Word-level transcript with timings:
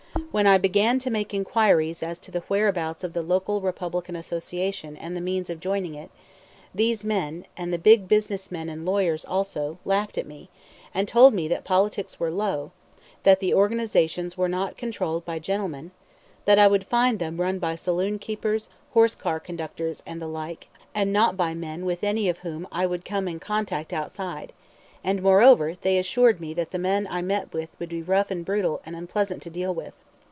When 0.31 0.47
I 0.47 0.57
began 0.57 0.97
to 0.99 1.09
make 1.09 1.33
inquiries 1.33 2.01
as 2.01 2.17
to 2.19 2.31
the 2.31 2.39
whereabouts 2.47 3.03
of 3.03 3.11
the 3.11 3.21
local 3.21 3.59
Republican 3.59 4.15
Association 4.15 4.95
and 4.95 5.13
the 5.15 5.19
means 5.19 5.49
of 5.49 5.59
joining 5.59 5.93
it, 5.93 6.09
these 6.73 7.03
men 7.03 7.45
and 7.57 7.73
the 7.73 7.77
big 7.77 8.07
business 8.07 8.49
men 8.49 8.69
and 8.69 8.85
lawyers 8.85 9.25
also 9.25 9.77
laughed 9.83 10.17
at 10.17 10.25
me, 10.25 10.49
and 10.93 11.05
told 11.05 11.33
me 11.33 11.49
that 11.49 11.65
politics 11.65 12.17
were 12.17 12.31
"low"; 12.31 12.71
that 13.23 13.41
the 13.41 13.53
organizations 13.53 14.37
were 14.37 14.47
not 14.47 14.77
controlled 14.77 15.25
by 15.25 15.37
"gentlemen"; 15.37 15.91
that 16.45 16.57
I 16.59 16.65
would 16.65 16.87
find 16.87 17.19
them 17.19 17.35
run 17.41 17.59
by 17.59 17.75
saloon 17.75 18.17
keepers, 18.17 18.69
horse 18.93 19.15
car 19.15 19.37
conductors, 19.37 20.01
and 20.05 20.21
the 20.21 20.27
like, 20.27 20.69
and 20.95 21.11
not 21.11 21.35
by 21.35 21.53
men 21.53 21.83
with 21.83 22.05
any 22.05 22.29
of 22.29 22.37
whom 22.39 22.69
I 22.71 22.85
would 22.85 23.03
come 23.03 23.27
in 23.27 23.41
contact 23.41 23.91
outside; 23.91 24.53
and, 25.03 25.21
moreover, 25.21 25.75
they 25.81 25.97
assured 25.97 26.39
me 26.39 26.53
that 26.53 26.71
the 26.71 26.79
men 26.79 27.05
I 27.09 27.21
met 27.21 27.51
would 27.51 27.67
be 27.89 28.01
rough 28.01 28.31
and 28.31 28.45
brutal 28.45 28.81
and 28.85 28.95
unpleasant 28.95 29.43
to 29.43 29.49
deal 29.49 29.73
with. 29.73 29.93